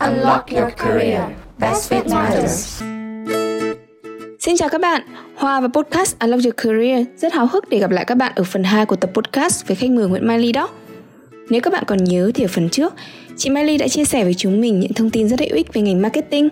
[0.00, 1.20] Unlock your career.
[1.58, 2.82] Best fit matters.
[4.40, 5.02] Xin chào các bạn,
[5.36, 8.44] Hoa và podcast Unlock Your Career rất háo hức để gặp lại các bạn ở
[8.44, 10.68] phần 2 của tập podcast với khách mời Nguyễn Mai Ly đó.
[11.50, 12.94] Nếu các bạn còn nhớ thì ở phần trước,
[13.36, 15.74] chị Mai Ly đã chia sẻ với chúng mình những thông tin rất hữu ích
[15.74, 16.48] về ngành marketing.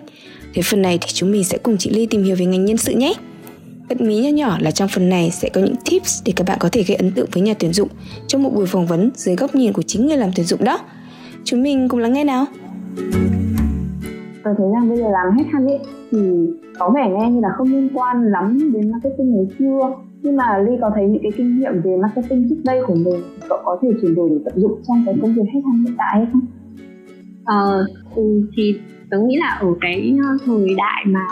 [0.53, 2.77] Thế phần này thì chúng mình sẽ cùng chị Ly tìm hiểu về ngành nhân
[2.77, 3.13] sự nhé.
[3.89, 6.57] Bật mí nhỏ nhỏ là trong phần này sẽ có những tips để các bạn
[6.59, 7.89] có thể gây ấn tượng với nhà tuyển dụng
[8.27, 10.79] trong một buổi phỏng vấn dưới góc nhìn của chính người làm tuyển dụng đó.
[11.43, 12.45] Chúng mình cùng lắng nghe nào.
[14.47, 15.79] Tôi thấy rằng bây giờ làm hết hand ấy
[16.11, 16.19] thì
[16.79, 20.57] có vẻ nghe như là không liên quan lắm đến marketing ngày xưa nhưng mà
[20.57, 23.79] Ly có thấy những cái kinh nghiệm về marketing trước đây của mình cậu có
[23.81, 26.27] thể chuyển đổi để tận dụng trong cái công việc hết hand hiện tại hay
[26.31, 26.41] không?
[27.45, 28.79] Ờ, ừ, thì
[29.09, 31.27] tớ nghĩ là ở cái ờ, thời đại mà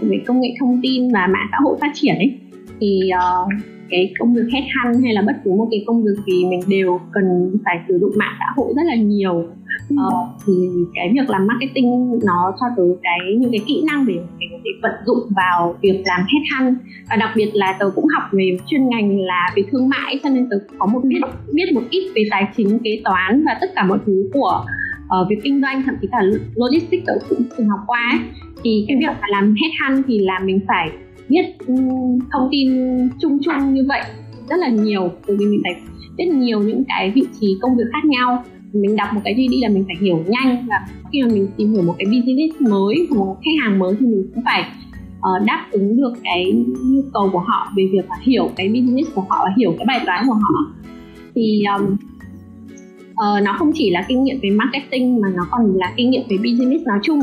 [0.00, 2.38] về công nghệ thông tin và mạng xã hội phát triển ấy
[2.80, 3.52] thì uh,
[3.90, 7.00] cái công việc headhunt hay là bất cứ một cái công việc gì mình đều
[7.12, 9.44] cần phải sử dụng mạng xã hội rất là nhiều
[9.96, 10.10] ờ,
[10.46, 10.52] thì
[10.94, 14.70] cái việc làm marketing nó cho tới cái những cái kỹ năng để mình để
[14.82, 16.78] vận dụng vào việc làm headhunt.
[17.10, 20.30] Và đặc biệt là tớ cũng học về chuyên ngành là về thương mại cho
[20.30, 21.20] nên tớ có một biết
[21.52, 24.64] biết một ít về tài chính kế toán và tất cả mọi thứ của
[25.04, 26.18] uh, việc kinh doanh thậm chí cả
[26.54, 28.20] logistics tớ cũng từng học qua ấy.
[28.64, 30.90] thì cái việc mà làm headhunt thì là mình phải
[31.28, 31.74] biết ừ,
[32.32, 32.68] thông tin
[33.20, 34.00] chung chung như vậy
[34.50, 35.10] rất là nhiều.
[35.26, 35.82] Bởi vì mình phải
[36.16, 39.48] biết nhiều những cái vị trí công việc khác nhau mình đọc một cái gì
[39.48, 40.76] đi là mình phải hiểu nhanh và
[41.12, 44.06] khi mà mình tìm hiểu một cái business mới hoặc một khách hàng mới thì
[44.06, 44.64] mình cũng phải
[45.18, 46.52] uh, đáp ứng được cái
[46.84, 49.84] nhu cầu của họ về việc là hiểu cái business của họ và hiểu cái
[49.88, 50.72] bài toán của họ.
[51.34, 51.96] Thì um,
[53.10, 56.22] uh, nó không chỉ là kinh nghiệm về marketing mà nó còn là kinh nghiệm
[56.28, 57.20] về business nói chung.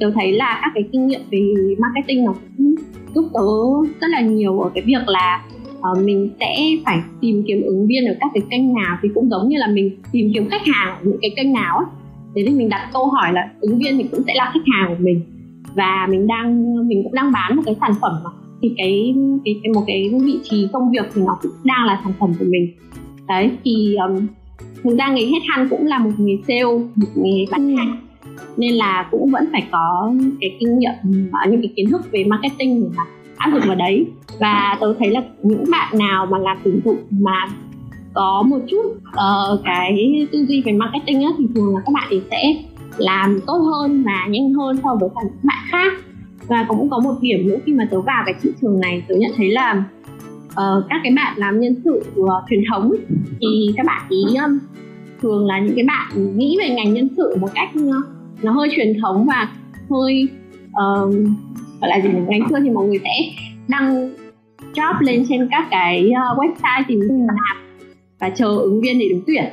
[0.00, 1.40] Tôi thấy là các cái kinh nghiệm về
[1.78, 2.74] marketing nó cũng
[3.14, 3.40] giúp tớ
[4.00, 5.44] rất là nhiều ở cái việc là
[5.78, 9.30] uh, mình sẽ phải tìm kiếm ứng viên ở các cái kênh nào thì cũng
[9.30, 11.86] giống như là mình tìm kiếm khách hàng ở những cái kênh nào ấy.
[12.34, 14.88] Thế nên mình đặt câu hỏi là ứng viên thì cũng sẽ là khách hàng
[14.88, 15.20] của mình.
[15.74, 18.30] Và mình đang mình cũng đang bán một cái sản phẩm mà.
[18.62, 22.00] Thì cái cái, cái một cái vị trí công việc thì nó cũng đang là
[22.04, 22.72] sản phẩm của mình.
[23.28, 24.26] Đấy thì um,
[24.84, 26.64] thực ra nghề headhunt cũng là một nghề sale
[26.94, 27.96] một nghề bán hàng.
[28.56, 30.92] Nên là cũng vẫn phải có cái kinh nghiệm
[31.50, 32.88] những cái kiến thức về marketing để
[33.38, 34.06] áp dụng vào đấy.
[34.40, 37.46] Và tôi thấy là những bạn nào mà làm tuyển dụng mà
[38.14, 42.08] có một chút uh, cái tư duy về marketing á, thì thường là các bạn
[42.10, 42.62] ấy sẽ
[42.98, 45.92] làm tốt hơn và nhanh hơn so với các bạn khác.
[46.48, 49.14] Và cũng có một điểm nữa khi mà tớ vào cái thị trường này tớ
[49.14, 49.84] nhận thấy là
[50.46, 52.92] uh, các cái bạn làm nhân sự uh, truyền thống
[53.40, 54.58] thì các bạn ý um,
[55.22, 58.04] thường là những cái bạn nghĩ về ngành nhân sự một cách uh,
[58.42, 59.48] nó hơi truyền thống và
[59.90, 60.28] hơi
[60.68, 61.14] uh,
[61.80, 64.10] gọi là gì ngày xưa thì mọi người sẽ đăng
[64.74, 67.56] job lên trên các cái uh, website tìm việc làm
[68.20, 69.44] và chờ ứng viên để đứng tuyển.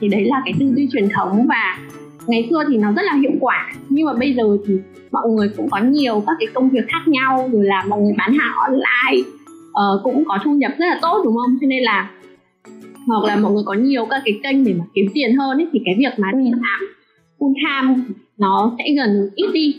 [0.00, 1.78] Thì đấy là cái tư duy truyền thống và
[2.26, 3.72] ngày xưa thì nó rất là hiệu quả.
[3.88, 4.74] Nhưng mà bây giờ thì
[5.12, 8.14] mọi người cũng có nhiều các cái công việc khác nhau rồi là mọi người
[8.18, 9.28] bán hàng online
[9.68, 11.58] uh, cũng có thu nhập rất là tốt đúng không?
[11.60, 12.10] Cho nên là
[13.06, 15.66] hoặc là mọi người có nhiều các cái kênh để mà kiếm tiền hơn ấy
[15.72, 16.80] thì cái việc mà đi làm
[17.38, 18.04] full time
[18.38, 19.76] nó sẽ dần ít đi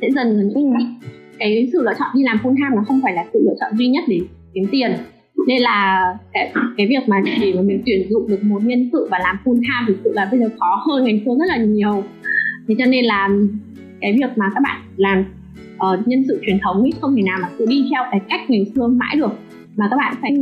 [0.00, 0.84] sẽ dần dần ít đi
[1.38, 3.78] cái sự lựa chọn đi làm full time nó không phải là sự lựa chọn
[3.78, 4.20] duy nhất để
[4.54, 4.92] kiếm tiền.
[5.46, 9.08] Nên là cái, cái việc mà để mà mình tuyển dụng được một nhân sự
[9.10, 11.56] và làm full time thực sự là bây giờ khó hơn ngày xưa rất là
[11.56, 12.04] nhiều.
[12.68, 13.28] Thế cho nên là
[14.00, 15.24] cái việc mà các bạn làm
[15.74, 18.40] uh, nhân sự truyền thống ấy không thể nào mà cứ đi theo cái cách
[18.50, 19.32] ngày xưa mãi được.
[19.76, 20.32] Mà các bạn phải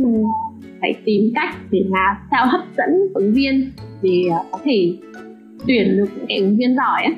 [0.81, 3.71] phải tìm cách để mà sao hấp dẫn ứng viên
[4.01, 4.93] để ờ, có thể
[5.67, 7.15] tuyển được những cái ứng viên giỏi ấy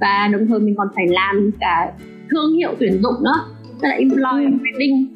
[0.00, 1.92] và đồng thời mình còn phải làm cả
[2.30, 3.44] thương hiệu tuyển dụng nữa
[3.82, 4.58] tức là employer ừ.
[4.60, 5.06] branding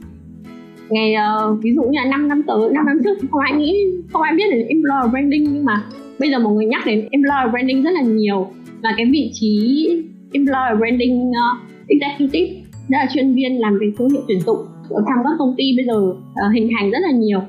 [0.90, 3.84] ngày uh, ví dụ như là 5 năm tới 5 năm trước không ai nghĩ
[4.12, 5.82] không ai biết đến employer branding nhưng mà
[6.20, 8.48] bây giờ mọi người nhắc đến employer branding rất là nhiều.
[8.82, 9.88] Và cái vị trí
[10.32, 14.58] employer branding uh, executive đó là chuyên viên làm về thương hiệu tuyển dụng
[14.90, 17.40] ở trong các công ty bây giờ uh, hình thành rất là nhiều.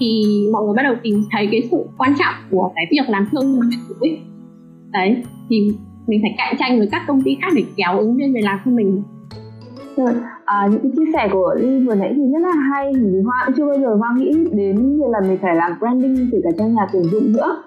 [0.00, 3.26] Thì mọi người bắt đầu tìm thấy cái sự quan trọng của cái việc làm
[3.32, 4.18] thương hiệu tuyển dụng ấy.
[4.92, 5.72] Đấy thì
[6.06, 8.58] mình phải cạnh tranh với các công ty khác để kéo ứng viên về làm
[8.64, 9.02] cho mình.
[9.96, 10.12] Rồi,
[10.44, 12.92] à, những cái chia sẻ của Ly vừa nãy thì rất là hay.
[12.94, 16.28] Vì Hoa cũng chưa bao giờ Hoa nghĩ đến việc là mình phải làm branding
[16.32, 17.62] từ cả cho nhà tuyển dụng nữa.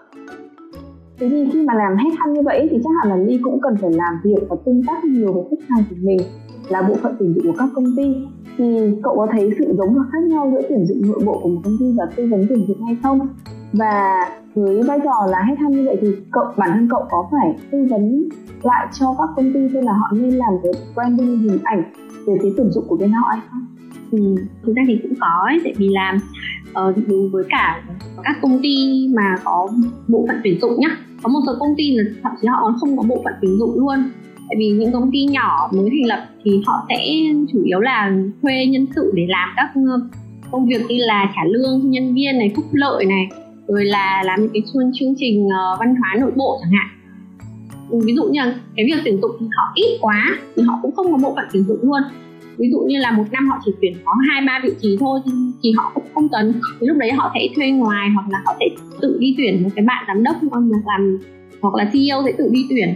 [1.19, 3.59] Thế thì khi mà làm hết headhunt như vậy thì chắc hẳn là Ly cũng
[3.61, 6.19] cần phải làm việc và tương tác nhiều với khách hàng của mình
[6.69, 8.15] là bộ phận tuyển dụng của các công ty.
[8.57, 8.65] Thì
[9.03, 11.61] cậu có thấy sự giống và khác nhau giữa tuyển dụng nội bộ của một
[11.63, 13.19] công ty và tư vấn tuyển dụng hay không?
[13.73, 17.29] Và với vai trò là hết tham như vậy thì cậu bản thân cậu có
[17.31, 18.29] phải tư vấn
[18.63, 21.83] lại cho các công ty xem là họ nên làm cái branding hình ảnh
[22.27, 23.65] về phía tuyển dụng của bên họ hay không?
[24.11, 27.83] ừ, thực ra thì cũng có ấy, tại vì làm uh, ờ, đối với cả
[28.23, 29.69] các công ty mà có
[30.07, 32.75] bộ phận tuyển dụng nhá có một số công ty là thậm chí họ còn
[32.79, 34.03] không có bộ phận tuyển dụng luôn
[34.49, 36.95] tại vì những công ty nhỏ mới thành lập thì họ sẽ
[37.53, 38.11] chủ yếu là
[38.41, 40.09] thuê nhân sự để làm các ờ,
[40.51, 43.29] công việc như là trả lương cho nhân viên này phúc lợi này
[43.67, 46.87] rồi là làm những cái chương chương trình uh, văn hóa nội bộ chẳng hạn.
[47.89, 50.79] Ừ, ví dụ như là cái việc tuyển dụng thì họ ít quá thì họ
[50.81, 52.01] cũng không có bộ phận tuyển dụng luôn.
[52.57, 55.19] Ví dụ như là một năm họ chỉ tuyển có hai ba vị trí thôi
[55.63, 56.53] thì họ cũng không cần.
[56.79, 58.65] Thì lúc đấy họ sẽ thuê ngoài hoặc là họ sẽ
[59.01, 61.17] tự đi tuyển một cái bạn giám đốc hoặc làm
[61.61, 62.95] hoặc là CEO sẽ tự đi tuyển.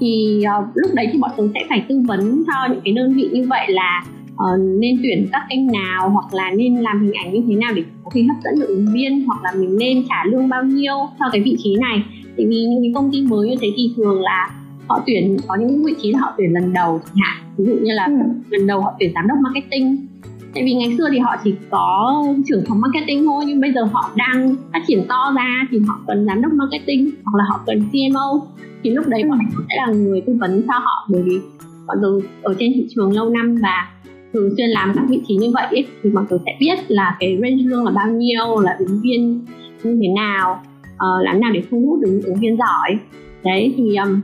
[0.00, 3.14] Thì uh, lúc đấy thì bọn tôi sẽ phải tư vấn cho những cái đơn
[3.14, 7.12] vị như vậy là uh, nên tuyển các kênh nào hoặc là nên làm hình
[7.12, 9.76] ảnh như thế nào để có thể hấp dẫn được ứng viên hoặc là mình
[9.78, 12.02] nên trả lương bao nhiêu cho cái vị trí này.
[12.36, 14.50] Tại vì những cái công ty mới như thế thì thường là
[14.88, 17.44] họ tuyển có những vị trí họ tuyển lần đầu chẳng hạn.
[17.58, 18.12] Ví dụ như là ừ.
[18.50, 20.06] lần đầu họ tuyển giám đốc marketing.
[20.54, 23.84] Tại vì ngày xưa thì họ chỉ có trưởng phòng marketing thôi nhưng bây giờ
[23.84, 27.60] họ đang phát triển to ra thì họ cần giám đốc marketing hoặc là họ
[27.66, 28.42] cần CMO
[28.82, 31.38] thì lúc đấy bọn mình sẽ là người tư vấn cho họ bởi vì
[31.86, 33.88] bọn tôi ở trên thị trường lâu năm và
[34.34, 37.16] thường xuyên làm các vị trí như vậy ấy, thì mọi người sẽ biết là
[37.20, 39.44] cái range lương là bao nhiêu là ứng viên
[39.82, 40.62] như thế nào
[40.94, 42.98] uh, làm nào để thu hút được những ứng viên giỏi.
[43.44, 44.20] Đấy thì um,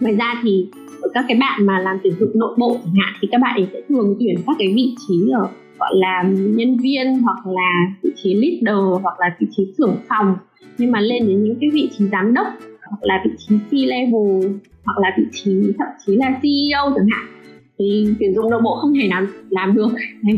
[0.00, 0.66] ngoài ra thì
[1.02, 3.56] ở các cái bạn mà làm tuyển dụng nội bộ chẳng hạn thì các bạn
[3.56, 5.48] ấy sẽ thường tuyển các cái vị trí ở
[5.78, 7.70] gọi là nhân viên hoặc là
[8.02, 10.36] vị trí leader hoặc là vị trí trưởng phòng.
[10.78, 12.46] Nhưng mà lên đến những cái vị trí giám đốc
[12.90, 14.52] hoặc là vị trí C level
[14.84, 17.37] hoặc là vị trí thậm chí là CEO chẳng hạn
[17.78, 19.88] thì tuyển dụng nội bộ không thể nào làm được.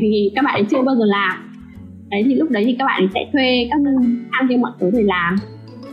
[0.00, 1.32] Vì các bạn ấy chưa bao giờ làm.
[2.10, 3.80] Đấy thì lúc đấy thì các bạn ấy sẽ thuê các
[4.30, 5.34] anh trên mọi thứ để làm.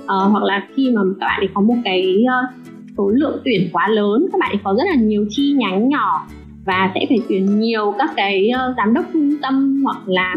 [0.03, 2.67] Uh, hoặc là khi mà các bạn ấy có một cái uh,
[2.97, 6.27] số lượng tuyển quá lớn các bạn ấy có rất là nhiều chi nhánh nhỏ
[6.65, 10.35] và sẽ phải tuyển nhiều các cái uh, giám đốc trung tâm hoặc là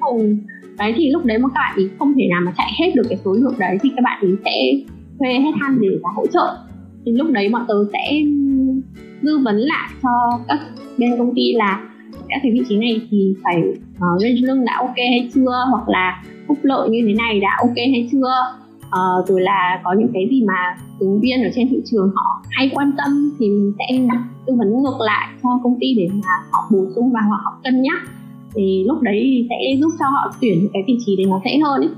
[0.00, 0.36] vùng ừ.
[0.78, 3.02] đấy thì lúc đấy mà các bạn ấy không thể nào mà chạy hết được
[3.08, 4.84] cái số lượng đấy thì các bạn ấy sẽ
[5.18, 6.56] thuê hết han để hỗ trợ.
[7.06, 8.22] Thì lúc đấy bọn tớ sẽ
[9.22, 10.58] tư vấn lại cho các
[10.98, 11.80] bên công ty là
[12.28, 15.64] các cái vị trí này thì phải uh, range lương đã ok hay chưa?
[15.70, 18.32] Hoặc là phúc lợi như thế này đã ok hay chưa?
[18.86, 22.42] Uh, rồi là có những cái gì mà ứng viên ở trên thị trường họ
[22.50, 24.16] hay quan tâm thì mình sẽ
[24.46, 27.82] tư vấn ngược lại cho công ty để mà họ bổ sung và họ cân
[27.82, 27.98] nhắc.
[28.54, 31.80] Thì lúc đấy sẽ giúp cho họ tuyển cái vị trí đấy nó dễ hơn
[31.80, 31.90] ấy.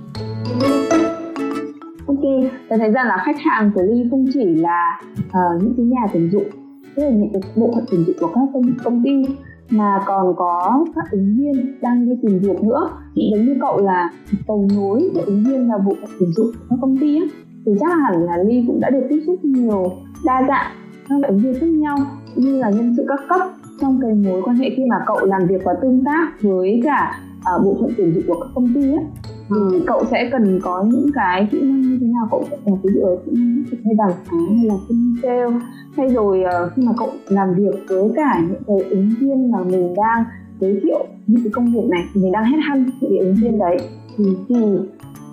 [2.07, 5.87] Ok, tôi thấy rằng là khách hàng của Ly không chỉ là uh, những cái
[5.87, 6.49] nhà tuyển dụng,
[6.97, 9.25] tức là những cái bộ phận tuyển dụng của các công, công ty.
[9.71, 12.91] Mà còn có các ứng viên đang đi tìm việc nữa.
[13.15, 14.11] Giống như cậu là
[14.47, 17.25] cầu nối để ứng viên vào bộ phận tuyển dụng các công ty á
[17.67, 19.93] thì chắc hẳn là ly cũng đã được tiếp xúc nhiều
[20.25, 20.73] đa dạng
[21.09, 21.97] các ứng viên khác nhau
[22.37, 23.41] như là nhân sự các cấp
[23.81, 27.21] trong cái mối quan hệ khi mà cậu làm việc và tương tác với cả
[27.57, 29.03] uh, bộ phận tuyển dụng của các công ty á
[29.49, 32.29] thì cậu sẽ cần có những cái kỹ năng như thế nào?
[32.31, 35.61] Cậu sẽ ví dụ ở kỹ năng hay đàm phán hay là kinh sale?
[35.97, 39.59] Hay rồi uh, khi mà cậu làm việc với cả những cái ứng viên mà
[39.65, 40.25] mình đang
[40.61, 43.59] giới thiệu những cái công việc này mình đang hết hăn những cái ứng viên
[43.59, 43.77] đấy
[44.17, 44.55] thì, thì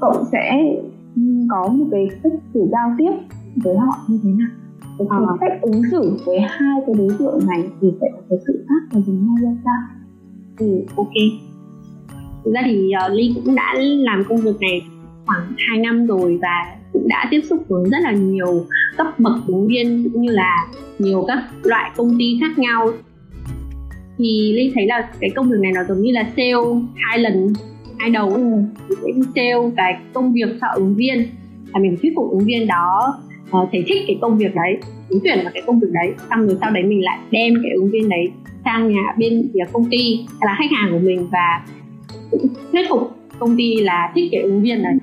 [0.01, 0.75] cậu sẽ
[1.49, 3.11] có một cái cách xử giao tiếp
[3.63, 4.49] với họ như thế nào?
[4.97, 5.35] Cái à.
[5.39, 8.89] cách ứng xử với hai cái đối tượng này thì sẽ có cái sự khác
[8.91, 9.81] và giống nhau ra sao?
[10.59, 11.50] Ừ ok
[12.45, 14.81] thực ra thì uh, ly cũng đã làm công việc này
[15.25, 18.65] khoảng 2 năm rồi và cũng đã tiếp xúc với rất là nhiều
[18.97, 20.67] cấp bậc ứng viên cũng như là
[20.99, 22.87] nhiều các loại công ty khác nhau.
[24.17, 26.53] Thì ly thấy là cái công việc này nó giống như là sale
[26.95, 27.53] hai lần
[27.99, 28.29] hai đầu.
[28.29, 28.41] Ừ.
[28.89, 31.25] sẽ sale cái công việc cho ứng viên
[31.73, 33.13] là mình thuyết phục ứng viên đó
[33.57, 34.77] uh, thấy thích cái công việc đấy
[35.09, 36.13] ứng tuyển vào cái công việc đấy.
[36.29, 38.31] Xong rồi sau đấy mình lại đem cái ứng viên đấy
[38.65, 41.65] sang nhà bên phía công ty là khách hàng của mình và
[42.71, 44.93] thuyết phục công ty là thích cái ứng viên này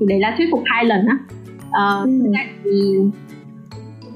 [0.00, 1.18] thì đấy là thuyết phục hai lần á
[1.66, 2.32] uh, ừ.
[2.64, 2.70] thì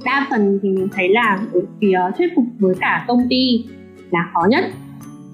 [0.05, 3.65] đa phần thì mình thấy là ở phía thuyết phục với cả công ty
[4.11, 4.65] là khó nhất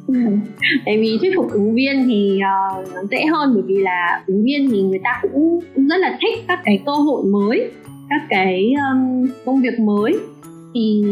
[0.07, 0.15] ừ.
[0.85, 4.45] tại vì thuyết phục ứng viên thì uh, nó dễ hơn bởi vì là ứng
[4.45, 7.71] viên thì người ta cũng rất là thích các cái cơ hội mới
[8.11, 10.19] các cái um, công việc mới
[10.75, 11.05] thì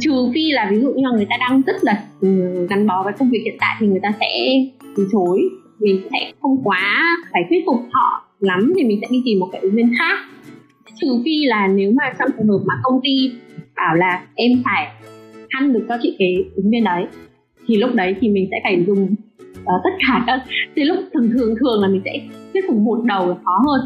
[0.00, 2.28] trừ phi là ví dụ như là người ta đang rất là ừ,
[2.70, 4.28] gắn bó với công việc hiện tại thì người ta sẽ
[4.96, 5.48] từ chối
[5.82, 9.48] mình sẽ không quá phải thuyết phục họ lắm thì mình sẽ đi tìm một
[9.52, 10.18] cái ứng viên khác.
[11.00, 13.30] Trừ phi là nếu mà trong trường hợp mà công ty
[13.76, 14.88] bảo là em phải
[15.48, 17.04] ăn được cho chị cái ứng viên đấy
[17.66, 19.04] thì lúc đấy thì mình sẽ phải dùng
[19.60, 20.40] uh, tất cả các
[20.76, 22.20] thì lúc thường thường thường là mình sẽ
[22.52, 23.80] thuyết phục một đầu là khó hơn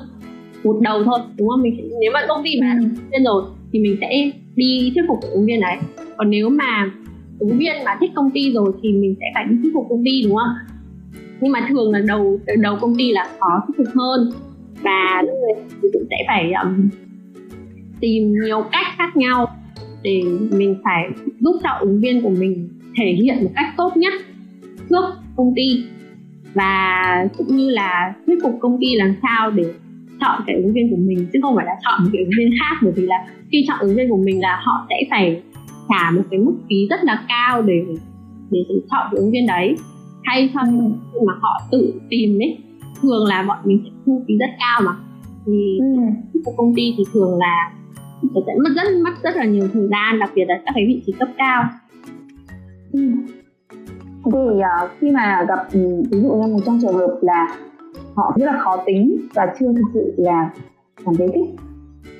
[0.64, 1.62] một đầu thôi đúng không?
[1.62, 5.18] Mình nếu mà công ty mà ứng viên rồi thì mình sẽ đi thuyết phục
[5.20, 5.76] ứng viên đấy.
[6.16, 6.90] Còn nếu mà
[7.38, 10.02] ứng viên mà thích công ty rồi thì mình sẽ phải đi thuyết phục công
[10.04, 10.76] ty đúng không?
[11.40, 14.30] Nhưng mà thường là đầu đầu công ty là khó thuyết phục hơn.
[14.82, 15.36] Và lúc
[15.92, 16.88] cũng sẽ phải um,
[18.00, 19.46] tìm nhiều cách khác nhau
[20.02, 21.08] để mình phải
[21.40, 24.12] giúp cho ứng viên của mình thể hiện một cách tốt nhất
[24.90, 25.04] trước
[25.36, 25.84] công ty.
[26.54, 27.02] Và
[27.38, 29.64] cũng như là thuyết phục công ty làm sao để
[30.20, 32.50] chọn cái ứng viên của mình chứ không phải là chọn một cái ứng viên
[32.60, 35.42] khác bởi vì là khi chọn ứng viên của mình là họ sẽ phải
[35.88, 37.84] trả một cái mức phí rất là cao để
[38.50, 39.76] để chọn cái ứng viên đấy
[40.24, 42.58] hay hơn mà họ tự tìm ấy
[43.02, 44.92] thường là bọn mình sẽ thu phí rất cao mà
[45.46, 45.86] thì ừ.
[46.44, 47.72] của công ty thì thường là
[48.46, 51.02] sẽ mất rất mất rất là nhiều thời gian đặc biệt là các cái vị
[51.06, 51.64] trí cấp cao
[52.92, 53.00] ừ.
[54.24, 57.46] thì uh, khi mà gặp ừ, ví dụ như một trong trường hợp là
[58.16, 60.50] họ rất là khó tính và chưa thực sự là
[61.04, 61.56] cảm thấy thích.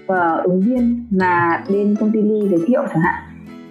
[0.07, 3.23] Và ứng viên mà bên công ty ly giới thiệu chẳng hạn,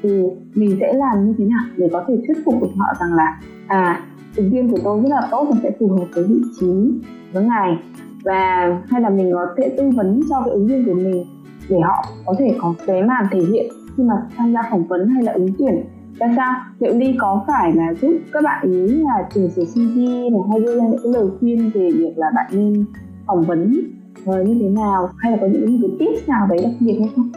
[0.03, 0.23] thì
[0.55, 3.39] mình sẽ làm như thế nào để có thể thuyết phục được họ rằng là
[3.67, 4.01] à
[4.35, 6.91] ứng viên của tôi rất là tốt và sẽ phù hợp với vị trí,
[7.33, 7.77] với ngài.
[8.23, 11.25] Và, hay là mình có thể tư vấn cho cái ứng viên của mình
[11.69, 13.65] để họ có thể có cái màn thể hiện
[13.97, 15.85] khi mà tham gia phỏng vấn hay là ứng tuyển
[16.19, 19.97] ra sao liệu ly có phải là giúp các bạn ý là chỉnh sửa cv
[19.97, 22.85] này hay đưa ra những cái lời khuyên về việc là bạn nên
[23.27, 23.81] phỏng vấn
[24.29, 25.09] uh, như thế nào?
[25.17, 27.31] Hay là có những cái tips nào đấy đặc biệt hay không?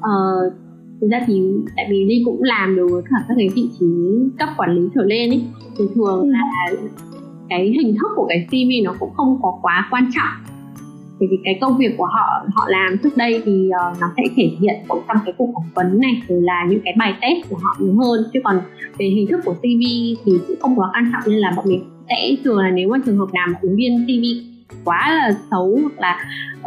[0.00, 0.50] Ờ,
[1.00, 3.86] thực ra thì tại vì ly cũng làm được với cả các cái vị trí
[4.38, 5.42] cấp quản lý trở lên ấy
[5.78, 6.30] thì thường ừ.
[6.30, 6.44] là
[7.48, 10.49] cái hình thức của cái CV nó cũng không có quá quan trọng
[11.20, 14.22] bởi vì cái công việc của họ họ làm trước đây thì uh, nó sẽ
[14.36, 17.56] thể hiện trong cái cuộc phỏng vấn này rồi là những cái bài test của
[17.62, 18.24] họ nhiều hơn.
[18.32, 18.60] Chứ còn
[18.98, 19.82] về hình thức của CV
[20.24, 22.98] thì cũng không quá quan trọng nên là bọn mình sẽ thường là nếu mà
[23.06, 24.24] trường hợp nào mà ứng viên CV
[24.84, 26.24] quá là xấu hoặc là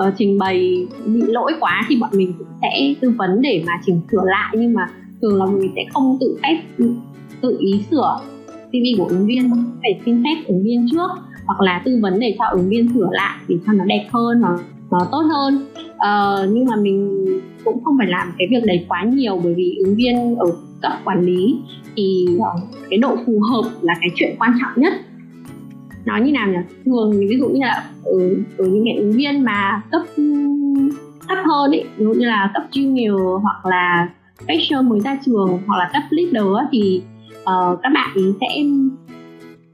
[0.08, 3.74] uh, trình bày bị lỗi quá thì bọn mình cũng sẽ tư vấn để mà
[3.86, 4.56] chỉnh sửa lại.
[4.58, 4.88] Nhưng mà
[5.22, 6.58] thường là mình sẽ không tự phép
[7.42, 8.20] tự ý sửa
[8.68, 9.50] CV của ứng viên
[9.82, 11.10] phải xin phép ứng viên trước
[11.46, 14.42] hoặc là tư vấn để cho ứng viên sửa lại để cho nó đẹp hơn
[14.42, 14.60] nó,
[14.92, 15.66] nó tốt hơn.
[15.94, 17.26] Uh, nhưng mà mình
[17.64, 20.46] cũng không phải làm cái việc đấy quá nhiều bởi vì ứng viên ở
[20.82, 21.60] cấp quản lý
[21.96, 22.28] thì
[22.90, 24.94] cái độ phù hợp là cái chuyện quan trọng nhất.
[26.06, 26.58] Nói như nào nhỉ?
[26.86, 28.20] Thường ví dụ như là ở,
[28.58, 30.02] ở những cái ứng viên mà cấp
[31.28, 34.10] thấp hơn ấy ví dụ như là cấp junior hoặc là
[34.48, 37.02] fresher mới ra trường hoặc là cấp leader thì
[37.42, 38.48] uh, các bạn ý sẽ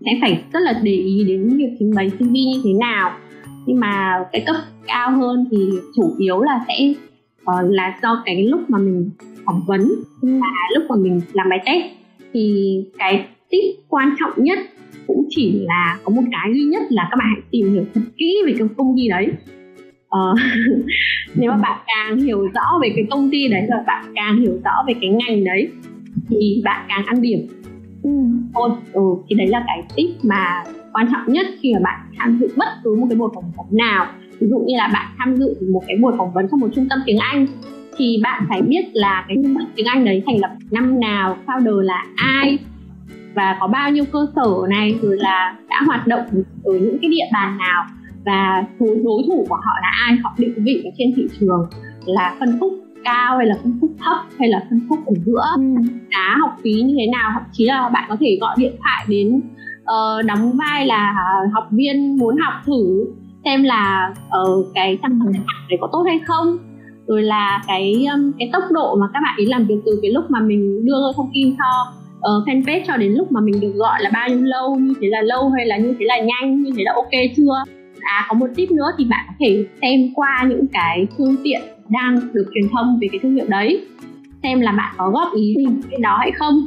[0.05, 3.11] sẽ phải rất là để ý đến việc trình bày CV như thế nào.
[3.65, 4.55] Nhưng mà cái cấp
[4.87, 5.57] cao hơn thì
[5.95, 6.93] chủ yếu là sẽ
[7.41, 9.09] uh, là do cái lúc mà mình
[9.45, 9.89] phỏng vấn
[10.21, 11.83] và lúc mà mình làm bài test.
[12.33, 14.59] Thì cái tip quan trọng nhất
[15.07, 18.01] cũng chỉ là có một cái duy nhất là các bạn hãy tìm hiểu thật
[18.17, 19.27] kỹ về cái công ty đấy.
[20.15, 20.39] Uh,
[21.35, 24.59] nếu mà bạn càng hiểu rõ về cái công ty đấy và bạn càng hiểu
[24.63, 25.69] rõ về cái ngành đấy
[26.29, 27.47] thì bạn càng ăn điểm
[28.03, 28.09] ừ.
[28.53, 30.63] thôi ừ, thì đấy là cái tip mà
[30.93, 33.77] quan trọng nhất khi mà bạn tham dự bất cứ một cái buổi phỏng vấn
[33.77, 34.07] nào
[34.39, 36.87] ví dụ như là bạn tham dự một cái buổi phỏng vấn trong một trung
[36.89, 37.47] tâm tiếng Anh
[37.97, 41.37] thì bạn phải biết là cái trung tâm tiếng Anh đấy thành lập năm nào
[41.45, 42.57] founder là ai
[43.33, 46.25] và có bao nhiêu cơ sở này rồi là đã hoạt động
[46.63, 47.85] ở những cái địa bàn nào
[48.25, 51.69] và đối thủ của họ là ai họ định vị ở trên thị trường
[52.05, 55.43] là phân khúc cao hay là phân khúc thấp hay là phân khúc ở giữa.
[55.55, 55.61] Ừ.
[56.11, 57.31] giá học phí như thế nào?
[57.33, 59.41] Thậm chí là bạn có thể gọi điện thoại đến
[59.81, 61.13] uh, đóng vai là
[61.53, 63.05] học viên muốn học thử
[63.45, 65.33] xem là uh, cái sản phẩm
[65.69, 66.57] đấy có tốt hay không.
[67.07, 70.11] Rồi là cái um, cái tốc độ mà các bạn ấy làm việc từ cái
[70.11, 73.73] lúc mà mình đưa thông tin cho uh, fanpage cho đến lúc mà mình được
[73.75, 76.63] gọi là bao nhiêu lâu như thế là lâu hay là như thế là nhanh
[76.63, 77.78] như thế là ok chưa
[78.09, 81.61] à có một tip nữa thì bạn có thể xem qua những cái phương tiện
[81.89, 83.85] đang được truyền thông về cái thương hiệu đấy.
[84.43, 86.65] Xem là bạn có góp ý gì cái đó hay không.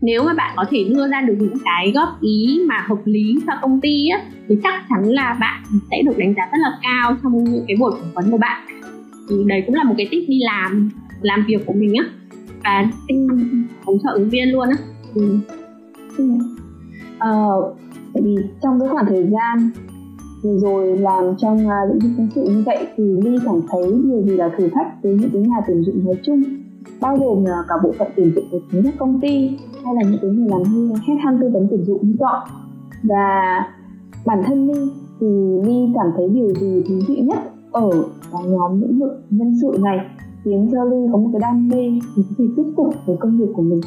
[0.00, 3.34] Nếu mà bạn có thể đưa ra được những cái góp ý mà hợp lý
[3.46, 6.78] cho công ty á, thì chắc chắn là bạn sẽ được đánh giá rất là
[6.82, 8.62] cao trong những cái buổi phỏng vấn của bạn.
[9.28, 12.04] Thì đấy cũng là một cái tip đi làm làm việc của mình á.
[12.64, 13.28] Và xin
[13.84, 14.76] hỗ trợ ứng viên luôn á.
[15.14, 15.38] Ừ.
[16.18, 16.24] ừ.
[17.18, 17.30] Ờ,
[18.14, 19.70] vì trong cái khoảng thời gian
[20.42, 24.22] rồi làm trong uh, lĩnh vực công sự như vậy thì ly cảm thấy điều
[24.22, 26.42] gì là thử thách với những cái nhà tuyển dụng nói chung?
[27.00, 30.02] Bao gồm là cả bộ phận tuyển dụng của chính các công ty hay là
[30.10, 32.40] những cái người làm như headhunt tư vấn tuyển dụng như vậy
[33.02, 33.64] và
[34.26, 35.26] bản thân ly thì
[35.64, 37.38] ly cảm thấy điều gì thú vị nhất
[37.72, 37.90] ở
[38.32, 39.98] cái nhóm lĩnh vực nhân sự này
[40.44, 43.38] khiến cho ly có một cái đam mê để có thể tiếp tục với công
[43.38, 43.80] việc của mình?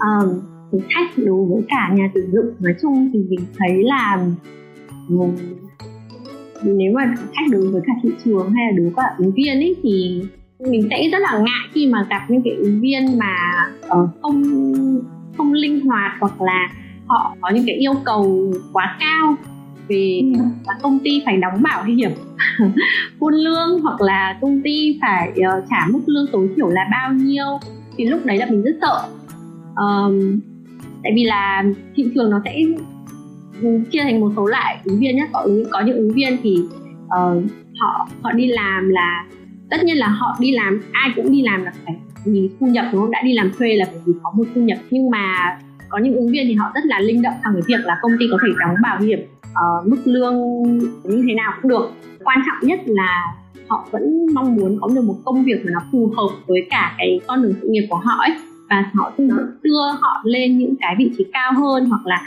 [0.00, 0.40] Um,
[0.72, 4.26] thử thách đối với cả nhà tuyển dụng nói chung thì mình thấy là
[5.08, 5.36] Vâng.
[6.64, 9.54] nếu mà khách đối với cả thị trường hay là đối với cả ứng viên
[9.54, 10.22] ấy thì
[10.58, 13.36] mình sẽ rất là ngại khi mà gặp những cái ứng viên mà
[13.88, 14.42] ờ, không
[15.36, 16.68] không linh hoạt hoặc là
[17.06, 19.36] họ có những cái yêu cầu quá cao
[19.88, 20.40] về ừ.
[20.82, 22.10] công ty phải đóng bảo hiểm
[23.20, 27.12] full lương hoặc là công ty phải uh, trả mức lương tối thiểu là bao
[27.12, 27.46] nhiêu
[27.96, 29.08] thì lúc đấy là mình rất sợ
[29.76, 30.40] um,
[31.02, 31.64] tại vì là
[31.94, 32.62] thị trường nó sẽ
[33.92, 36.58] chia thành một số loại ứng viên nhé có có những ứng viên thì
[37.04, 37.44] uh,
[37.78, 39.26] họ họ đi làm là
[39.70, 42.86] tất nhiên là họ đi làm ai cũng đi làm là phải vì thu nhập
[42.92, 43.10] đúng không?
[43.10, 44.78] Đã đi làm thuê là phải vì có một thu nhập.
[44.90, 45.56] Nhưng mà
[45.88, 48.12] có những ứng viên thì họ rất là linh động trong cái việc là công
[48.20, 49.18] ty có thể đóng bảo hiểm
[49.50, 50.62] uh, mức lương
[51.04, 51.90] như thế nào cũng được.
[52.24, 53.24] Quan trọng nhất là
[53.68, 56.94] họ vẫn mong muốn có được một công việc mà nó phù hợp với cả
[56.98, 58.30] cái con đường sự nghiệp của họ ấy.
[58.70, 59.12] Và họ
[59.62, 62.22] đưa họ lên những cái vị trí cao hơn hoặc là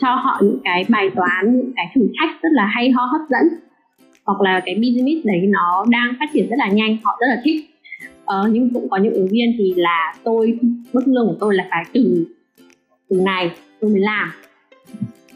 [0.00, 3.20] cho họ những cái bài toán những cái thử thách rất là hay ho hấp
[3.30, 3.58] dẫn.
[4.24, 7.40] Hoặc là cái business đấy nó đang phát triển rất là nhanh họ rất là
[7.44, 7.64] thích.
[8.24, 10.58] Ờ, nhưng cũng có những ứng viên thì là tôi
[10.92, 12.26] mức lương của tôi là phải từ
[13.10, 14.30] từ này tôi mới làm.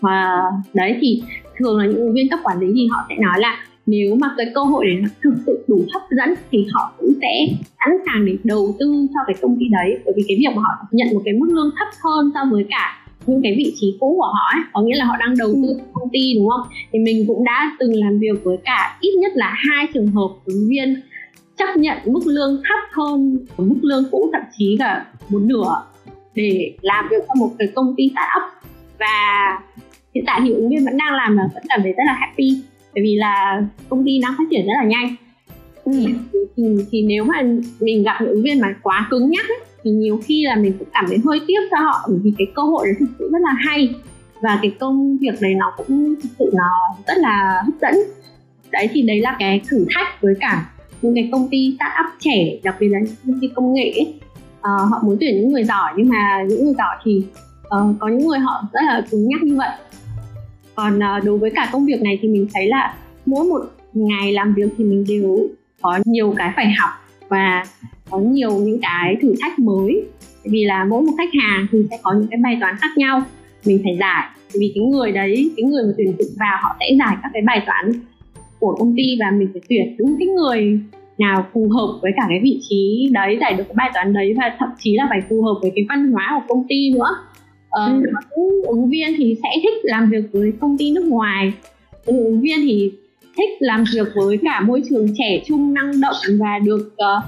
[0.00, 0.42] Và
[0.74, 1.22] đấy thì
[1.56, 4.34] thường là những ứng viên cấp quản lý thì họ sẽ nói là nếu mà
[4.36, 7.46] cái cơ hội đấy nó thực sự đủ hấp dẫn thì họ cũng sẽ
[7.78, 9.98] sẵn sàng để đầu tư cho cái công ty đấy.
[10.04, 12.66] Bởi vì cái việc mà họ nhận một cái mức lương thấp hơn so với
[12.68, 15.54] cả những cái vị trí cũ của họ ấy có nghĩa là họ đang đầu
[15.62, 15.80] tư ừ.
[15.92, 19.32] công ty đúng không thì mình cũng đã từng làm việc với cả ít nhất
[19.34, 21.00] là hai trường hợp ứng viên
[21.56, 25.82] chấp nhận mức lương thấp hơn mức lương cũ thậm chí cả một nửa
[26.34, 29.58] để làm việc cho một cái công ty startup và
[30.14, 32.62] hiện tại thì ứng viên vẫn đang làm và vẫn cảm thấy rất là happy
[32.94, 35.16] bởi vì là công ty đang phát triển rất là nhanh
[35.84, 35.92] ừ.
[36.56, 37.42] thì, thì nếu mà
[37.80, 40.72] mình gặp những ứng viên mà quá cứng nhắc ấy, thì nhiều khi là mình
[40.78, 43.28] cũng cảm thấy hơi tiếc cho họ bởi vì cái cơ hội đấy thực sự
[43.32, 43.94] rất là hay.
[44.42, 46.70] Và cái công việc này nó cũng thực sự nó
[47.06, 47.94] rất là hấp dẫn.
[48.70, 50.70] Đấy thì đấy là cái thử thách với cả
[51.02, 53.90] những cái công ty start up trẻ đặc biệt là những công ty công nghệ
[53.90, 54.14] ấy.
[54.62, 57.24] À, họ muốn tuyển những người giỏi nhưng mà những người giỏi thì
[57.62, 59.70] uh, có những người họ rất là cứng nhắc như vậy.
[60.74, 62.94] Còn uh, đối với cả công việc này thì mình thấy là
[63.26, 63.60] mỗi một
[63.92, 65.38] ngày làm việc thì mình đều
[65.82, 66.90] có nhiều cái phải học.
[67.28, 67.64] Và
[68.12, 70.02] có nhiều những cái thử thách mới.
[70.44, 73.22] Vì là mỗi một khách hàng thì sẽ có những cái bài toán khác nhau.
[73.64, 76.86] Mình phải giải vì cái người đấy cái người mà tuyển dụng vào họ sẽ
[76.98, 77.92] giải các cái bài toán
[78.60, 80.80] của công ty và mình phải tuyển đúng cái người
[81.18, 84.34] nào phù hợp với cả cái vị trí đấy giải được cái bài toán đấy
[84.36, 87.08] và thậm chí là phải phù hợp với cái văn hóa của công ty nữa.
[87.70, 88.62] Ờ, ừ.
[88.66, 91.52] ứng viên thì sẽ thích làm việc với công ty nước ngoài.
[92.04, 92.92] Ứng viên thì
[93.36, 97.24] thích làm việc với cả môi trường trẻ trung năng động và được uh,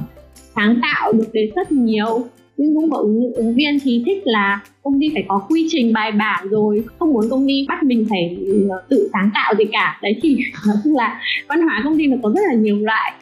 [0.57, 2.27] sáng tạo được đề xuất nhiều.
[2.57, 5.93] Nhưng cũng có ứng, ứng viên thì thích là công ty phải có quy trình
[5.93, 8.37] bài bản rồi không muốn công ty bắt mình phải
[8.71, 9.99] ờ, tự sáng tạo gì cả.
[10.03, 10.37] Đấy thì
[10.67, 13.13] nói chung là văn hóa công ty nó có rất là nhiều loại.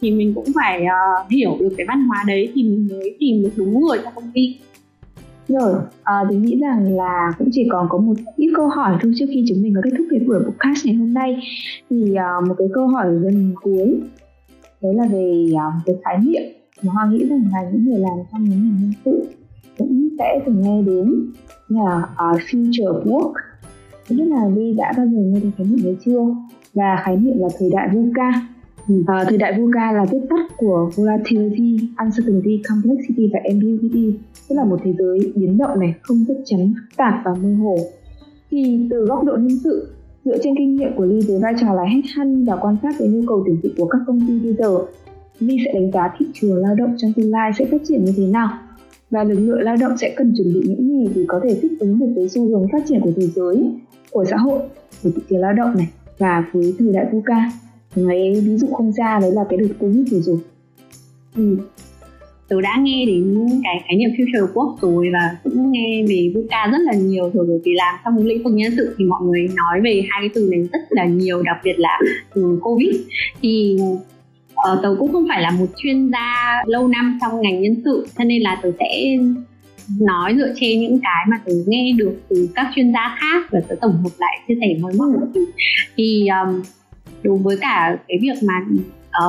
[0.00, 3.42] Thì mình cũng phải uh, hiểu được cái văn hóa đấy thì mình mới tìm
[3.42, 4.58] được đúng người cho công ty.
[5.48, 8.98] Rồi, ờ, à, tôi nghĩ rằng là cũng chỉ còn có một ít câu hỏi
[9.02, 11.36] thôi trước khi chúng mình có kết thúc cái buổi podcast ngày hôm nay.
[11.90, 14.00] Thì uh, một cái câu hỏi gần cuối
[14.82, 18.18] đấy là về uh, cái khái niệm mà Hoa nghĩ rằng là những người làm
[18.32, 19.26] trong những ngành nhân sự
[19.78, 21.26] cũng sẽ từng nghe đến
[21.68, 23.32] là uh, future work.
[24.08, 26.34] Không biết là Ly đã bao giờ nghe đến khái niệm đấy chưa?
[26.74, 28.48] Và khái niệm là thời đại VUCA
[29.06, 34.18] À, thời đại VUCA là viết tắt của Volatility, Uncertainty, Complexity và Ambiguity
[34.48, 37.54] tức là một thế giới biến động này, không chắc chắn, phức tạp và mơ
[37.54, 37.76] hồ.
[38.50, 39.88] Thì từ góc độ nhân sự,
[40.24, 43.08] dựa trên kinh nghiệm của Ly với vai trò là headhunt và quan sát về
[43.08, 44.78] nhu cầu tuyển dụng của các công ty bây giờ,
[45.46, 48.12] Vi sẽ đánh giá thị trường lao động trong tương lai sẽ phát triển như
[48.16, 48.48] thế nào.
[49.10, 51.72] Và lực lượng lao động sẽ cần chuẩn bị những gì để có thể thích
[51.80, 53.70] ứng được với xu hướng phát triển của thế giới,
[54.10, 54.60] của xã hội,
[55.02, 57.52] của thị trường lao động này và với thời đại VUCA
[57.94, 60.38] lấy ví dụ không ra đấy là cái đợt covid vừa rồi.
[61.36, 61.56] Ừ.
[62.48, 66.66] tớ đã nghe đến cái khái niệm future work rồi và cũng nghe về VUCA
[66.72, 69.48] rất là nhiều rồi bởi vì làm trong lĩnh vực nhân sự thì mọi người
[69.56, 71.98] nói về hai cái từ này rất là nhiều đặc biệt là
[72.34, 72.96] từ covid.
[73.42, 73.78] Thì
[74.62, 78.06] ờ, tớ cũng không phải là một chuyên gia lâu năm trong ngành nhân sự
[78.18, 79.16] cho nên là tớ sẽ
[80.00, 83.60] nói dựa trên những cái mà tớ nghe được từ các chuyên gia khác và
[83.68, 85.44] tớ tổng hợp lại chia sẻ với mọi người.
[85.96, 86.62] Thì um,
[87.22, 88.54] đối với cả cái việc mà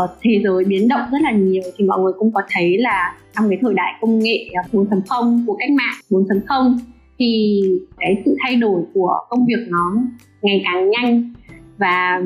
[0.04, 3.16] uh, thế giới biến động rất là nhiều thì mọi người cũng có thấy là
[3.36, 6.78] trong cái thời đại công nghệ ờ, 4.0 của cách mạng 4.0
[7.20, 7.62] thì
[7.98, 9.96] cái sự thay đổi của công việc nó
[10.42, 11.34] ngày càng nhanh
[11.78, 12.22] và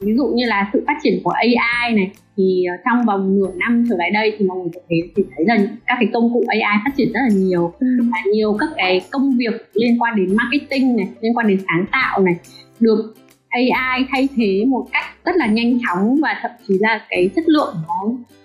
[0.00, 3.50] ví dụ như là sự phát triển của AI này thì ờ, trong vòng nửa
[3.56, 6.32] năm trở lại đây thì mọi người có thể thì thấy là các cái công
[6.32, 7.72] cụ AI phát triển rất là nhiều.
[7.80, 7.86] Ừ.
[8.00, 11.84] và nhiều các cái công việc liên quan đến marketing này liên quan đến sáng
[11.92, 12.34] tạo này
[12.80, 13.14] được
[13.48, 17.48] AI thay thế một cách rất là nhanh chóng và thậm chí là cái chất
[17.48, 18.04] lượng nó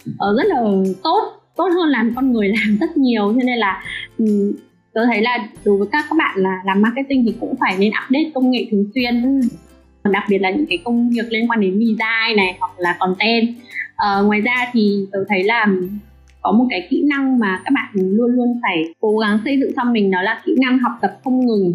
[0.09, 0.61] uh, rất là
[1.03, 3.33] tốt tốt hơn làm con người làm rất nhiều.
[3.37, 3.83] Cho nên là
[4.17, 4.51] um,
[4.93, 7.91] tôi thấy là đối với các các bạn là làm marketing thì cũng phải nên
[8.05, 9.41] update công nghệ thường xuyên
[10.03, 13.49] đặc biệt là những cái công việc liên quan đến design này hoặc là content.
[13.49, 15.67] Uh, ngoài ra thì tôi thấy là
[16.41, 19.71] có một cái kỹ năng mà các bạn luôn luôn phải cố gắng xây dựng
[19.75, 21.73] cho mình đó là kỹ năng học tập không ngừng.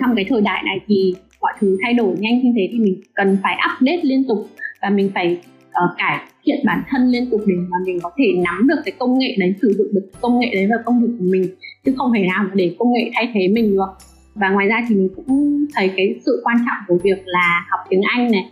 [0.00, 3.00] Trong cái thời đại này thì mọi thứ thay đổi nhanh như thế thì mình
[3.14, 4.48] cần phải update liên tục
[4.82, 8.24] và mình phải uh, cải thiện bản thân liên tục để mà mình có thể
[8.44, 11.12] nắm được cái công nghệ đấy sử dụng được công nghệ đấy vào công việc
[11.18, 11.46] của mình
[11.84, 13.86] chứ không thể nào để công nghệ thay thế mình được
[14.34, 17.80] và ngoài ra thì mình cũng thấy cái sự quan trọng của việc là học
[17.88, 18.50] tiếng Anh này.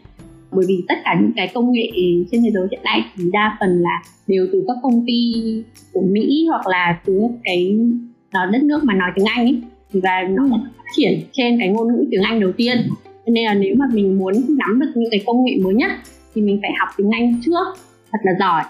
[0.52, 1.90] Bởi vì tất cả những cái công nghệ
[2.30, 5.34] trên thế giới hiện nay thì đa phần là đều từ các công ty
[5.92, 7.78] của Mỹ hoặc là từ cái
[8.32, 9.62] đó đất nước mà nói tiếng Anh ấy.
[9.92, 12.78] Và nó phát triển trên cái ngôn ngữ tiếng Anh đầu tiên.
[13.26, 15.90] Nên là nếu mà mình muốn nắm được những cái công nghệ mới nhất
[16.34, 17.66] thì mình phải học tiếng Anh trước,
[18.12, 18.62] thật là giỏi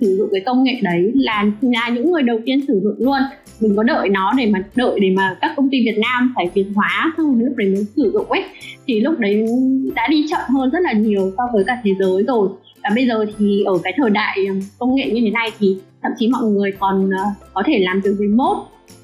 [0.00, 3.18] sử dụng cái công nghệ đấy là là những người đầu tiên sử dụng luôn.
[3.60, 6.50] Mình có đợi nó để mà đợi để mà các công ty Việt Nam phải
[6.54, 8.44] việt hóa xong lúc đấy mới sử dụng ấy.
[8.86, 9.46] Thì lúc đấy
[9.94, 12.48] đã đi chậm hơn rất là nhiều so với cả thế giới rồi.
[12.82, 14.38] Và bây giờ thì ở cái thời đại
[14.78, 18.00] công nghệ như thế này thì thậm chí mọi người còn ờ, có thể làm
[18.00, 18.60] việc remote.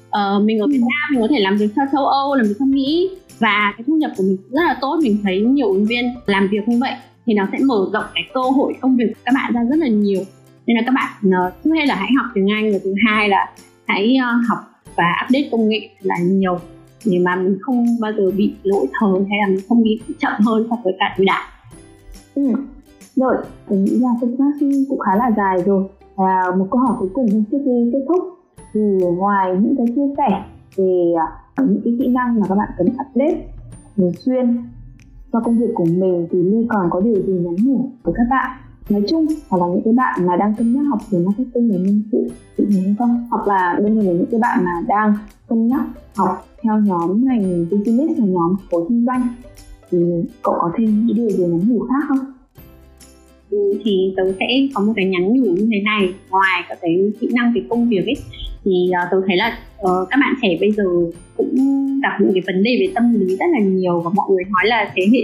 [0.07, 2.55] Uh, mình ở Việt Nam mình có thể làm việc cho châu Âu làm việc
[2.59, 3.09] cho Mỹ.
[3.39, 4.99] Và cái thu nhập của mình rất là tốt.
[5.03, 6.91] Mình thấy nhiều ứng viên làm việc như vậy
[7.25, 9.75] thì nó sẽ mở rộng cái cơ hội công việc của các bạn ra rất
[9.79, 10.21] là nhiều.
[10.65, 13.29] Nên là các bạn uh, thứ hai là hãy học tiếng Anh và thứ hai
[13.29, 13.51] là
[13.85, 14.59] hãy uh, học
[14.95, 16.59] và update công nghệ là nhiều
[17.05, 20.31] để mà mình không bao giờ bị lỗi thời hay là mình không bị chậm
[20.39, 21.43] hơn so với cả thời đại.
[22.35, 22.53] Ừ.
[23.15, 23.35] rồi
[23.69, 25.83] mình nghĩ là công tác cũng khá là dài rồi.
[26.15, 28.23] Và một câu hỏi cuối cùng trước khi kết thúc.
[28.73, 28.79] Thì
[29.17, 30.43] ngoài những cái chia sẻ
[30.77, 31.13] về
[31.55, 33.45] ờ, những cái kỹ năng mà các bạn cần update
[33.97, 34.63] thường xuyên
[35.33, 38.27] cho công việc của mình thì Ly còn có điều gì nhắn nhủ với các
[38.29, 38.51] bạn?
[38.89, 41.77] Nói chung hoặc là những cái bạn mà đang cân nhắc học về marketing và
[41.77, 43.27] nhân sự tự nhiên không?
[43.29, 45.13] Hoặc là đơn giản là những cái bạn mà đang
[45.47, 45.81] cân nhắc
[46.15, 49.27] học theo nhóm ngành business và nhóm khối kinh doanh
[49.91, 49.97] thì
[50.43, 52.33] cậu có thêm những điều gì nhắn nhủ khác không?
[53.49, 56.13] Ừ, thì tớ sẽ có một cái nhắn nhủ như thế này.
[56.29, 58.15] Ngoài các cái kỹ năng về công việc ấy
[58.65, 60.83] thì uh, tớ thấy là uh, các bạn trẻ bây giờ
[61.37, 64.43] cũng gặp những cái vấn đề về tâm lý rất là nhiều và mọi người
[64.43, 65.21] nói là thế hệ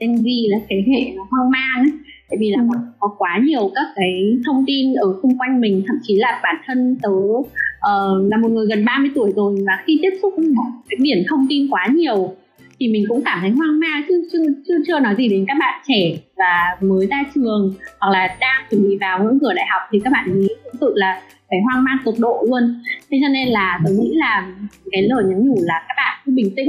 [0.00, 1.92] Gen Z là thế hệ nó hoang mang ấy
[2.30, 2.78] tại vì là ừ.
[3.00, 6.56] có quá nhiều các cái thông tin ở xung quanh mình thậm chí là bản
[6.66, 10.46] thân tớ uh, là một người gần 30 tuổi rồi và khi tiếp xúc với
[10.88, 12.34] cái biển thông tin quá nhiều
[12.82, 15.56] thì mình cũng cảm thấy hoang mang chứ chưa chưa chưa nói gì đến các
[15.60, 19.66] bạn trẻ và mới ra trường hoặc là đang chuẩn bị vào ngưỡng cửa đại
[19.70, 22.82] học thì các bạn nghĩ cũng tự là phải hoang mang tột độ luôn.
[23.10, 24.52] Thế cho nên là tôi nghĩ là
[24.92, 26.68] cái lời nhắn nhủ là các bạn cứ bình tĩnh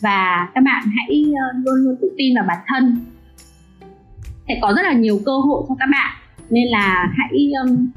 [0.00, 2.96] và các bạn hãy ờ, luôn luôn tự tin vào bản thân.
[4.48, 6.16] Sẽ có rất là nhiều cơ hội cho các bạn
[6.50, 7.90] nên là hãy um,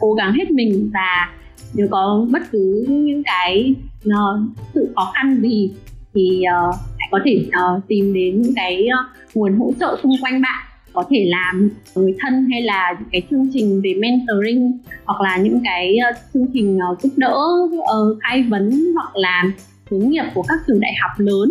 [0.00, 1.30] cố gắng hết mình và
[1.74, 3.74] nếu có bất cứ những cái
[4.06, 4.40] uh,
[4.74, 5.72] sự khó khăn gì
[6.14, 10.12] thì uh, hãy có thể uh, tìm đến những cái uh, nguồn hỗ trợ xung
[10.22, 10.64] quanh bạn.
[10.92, 15.36] Có thể làm người thân hay là những cái chương trình về mentoring hoặc là
[15.36, 19.44] những cái uh, chương trình uh, giúp đỡ uh, khai vấn hoặc là
[19.90, 21.48] hướng nghiệp của các trường đại học lớn.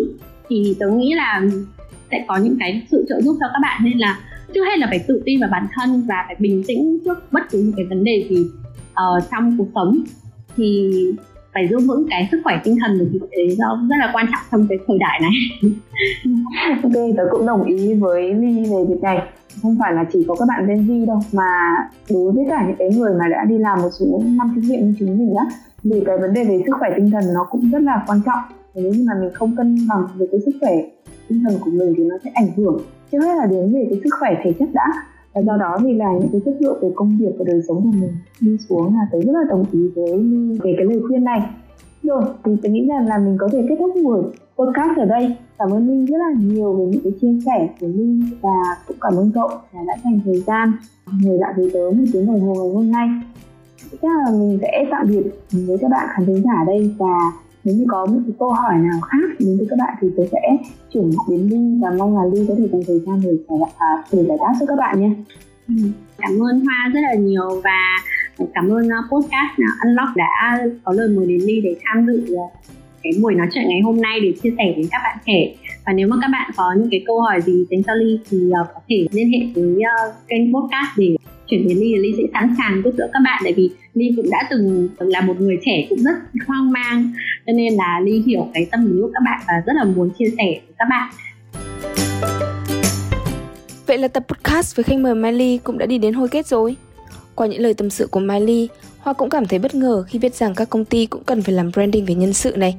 [0.50, 1.42] Thì tớ nghĩ là
[2.12, 4.20] sẽ có những cái sự trợ giúp cho các bạn nên là
[4.54, 7.42] trước hết là phải tự tin vào bản thân và phải bình tĩnh trước bất
[7.52, 8.46] cứ một cái vấn đề gì
[8.92, 9.98] uh, trong cuộc sống.
[10.58, 10.92] Thì
[11.54, 13.56] phải giữ vững cái sức khỏe tinh thần thì đấy
[13.90, 15.32] rất là quan trọng trong cái thời đại này.
[16.84, 19.20] Ok, tớ cũng đồng ý với ly về việc này.
[19.62, 21.52] Không phải là chỉ có các bạn Gen Z đâu, mà
[22.10, 24.82] đối với cả những cái người mà đã đi làm một số năm kinh nghiệm
[24.82, 25.46] như chúng mình á,
[25.84, 28.40] thì cái vấn đề về sức khỏe tinh thần nó cũng rất là quan trọng.
[28.76, 30.74] Nếu như mà mình không cân bằng về cái sức khỏe
[31.28, 32.82] tinh thần của mình thì nó sẽ ảnh hưởng.
[33.12, 34.86] Trước hết là đến về cái sức khỏe thể chất đã
[35.34, 37.78] và do đó thì là những cái chất lượng về công việc và đời sống
[37.84, 40.14] của mình đi xuống là tôi rất là đồng ý với
[40.64, 41.42] về cái lời khuyên này.
[42.04, 44.22] Rồi, thì tôi nghĩ rằng là mình có thể kết thúc buổi
[44.58, 45.36] podcast ở đây.
[45.58, 48.98] Cảm ơn linh rất là nhiều về những cái chia sẻ của linh và cũng
[49.02, 50.72] cảm ơn cậu đã dành thời gian
[51.24, 53.08] ngồi lại với tớ một tiếng đồng hồ ngày hôm nay.
[54.02, 57.32] Chắc là mình sẽ tạm biệt với các bạn khán thính giả ở đây và
[57.64, 60.28] nếu như có những cái câu hỏi nào khác đến từ các bạn thì tôi
[60.32, 60.58] sẽ
[60.94, 64.04] chuyển đến Ly và mong là Ly có thể dành thời gian để giải, à,
[64.12, 65.10] để giải đáp cho các bạn nhé.
[65.68, 65.74] Ừ,
[66.18, 67.98] cảm ơn Hoa rất là nhiều và
[68.54, 72.36] cảm ơn à, podcast podcast Unlock đã có lời mời đến Ly để tham dự
[72.36, 72.48] à,
[73.04, 75.94] cái buổi nói chuyện ngày hôm nay để chia sẻ đến các bạn trẻ và
[75.94, 78.82] nếu mà các bạn có những cái câu hỏi gì dành cho Ly thì có
[78.90, 79.84] thể liên hệ với
[80.28, 81.16] kênh podcast để
[81.52, 84.30] chuyển đến Ly Ly sẽ sẵn sàng giúp đỡ các bạn tại vì Ly cũng
[84.32, 86.14] đã từng là một người trẻ cũng rất
[86.48, 87.14] hoang mang
[87.48, 90.10] cho nên là Ly hiểu cái tâm lý của các bạn và rất là muốn
[90.20, 91.12] chia sẻ với các bạn
[93.88, 96.76] Vậy là tập podcast với khách mời Miley cũng đã đi đến hồi kết rồi.
[97.36, 100.36] Qua những lời tâm sự của Miley, Hoa cũng cảm thấy bất ngờ khi biết
[100.36, 102.76] rằng các công ty cũng cần phải làm branding về nhân sự này,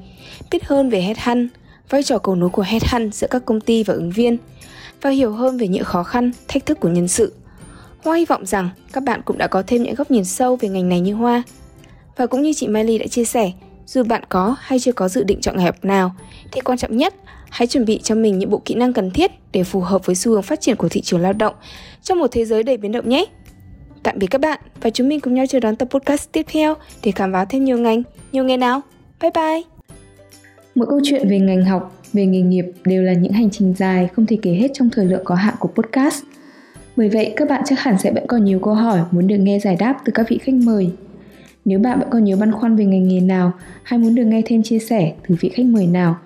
[0.50, 1.50] biết hơn về headhunt,
[1.90, 4.36] vai trò cầu nối của Headhunt giữa các công ty và ứng viên
[5.02, 7.32] và hiểu hơn về những khó khăn, thách thức của nhân sự.
[8.04, 10.68] Hoa hy vọng rằng các bạn cũng đã có thêm những góc nhìn sâu về
[10.68, 11.42] ngành này như Hoa.
[12.16, 13.52] Và cũng như chị Miley đã chia sẻ,
[13.86, 16.12] dù bạn có hay chưa có dự định chọn ngành học nào,
[16.52, 17.14] thì quan trọng nhất,
[17.50, 20.14] hãy chuẩn bị cho mình những bộ kỹ năng cần thiết để phù hợp với
[20.14, 21.54] xu hướng phát triển của thị trường lao động
[22.02, 23.24] trong một thế giới đầy biến động nhé.
[24.02, 26.74] Tạm biệt các bạn và chúng mình cùng nhau chờ đón tập podcast tiếp theo
[27.02, 28.80] để khám phá thêm nhiều ngành, nhiều nghề nào.
[29.20, 29.62] Bye bye!
[30.74, 34.08] Mỗi câu chuyện về ngành học, về nghề nghiệp đều là những hành trình dài
[34.12, 36.22] không thể kể hết trong thời lượng có hạn của podcast.
[36.96, 39.58] Bởi vậy, các bạn chắc hẳn sẽ vẫn còn nhiều câu hỏi muốn được nghe
[39.58, 40.90] giải đáp từ các vị khách mời.
[41.64, 43.52] Nếu bạn vẫn còn nhiều băn khoăn về ngành nghề nào
[43.82, 46.16] hay muốn được nghe thêm chia sẻ từ vị khách mời nào,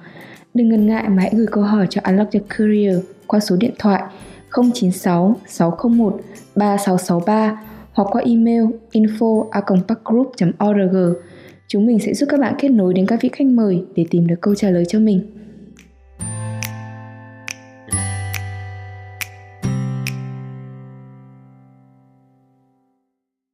[0.55, 3.73] đừng ngần ngại mà hãy gửi câu hỏi cho Unlock Your Career qua số điện
[3.79, 4.03] thoại
[4.75, 6.21] 096 601
[6.57, 10.17] 3663 hoặc qua email info.org.
[11.69, 14.27] Chúng mình sẽ giúp các bạn kết nối đến các vị khách mời để tìm
[14.27, 15.36] được câu trả lời cho mình.